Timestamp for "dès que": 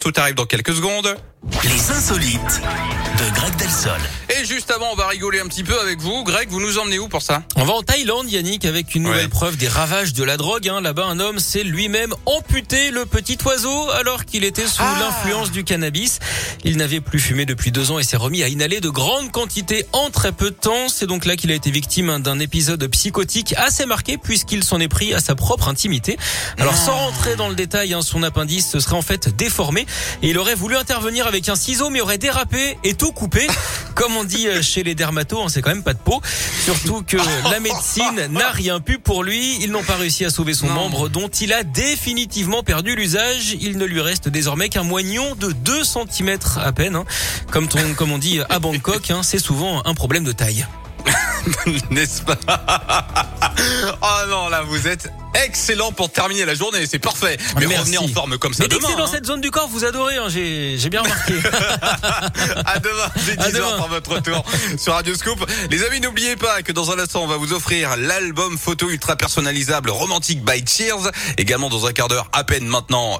58.68-58.80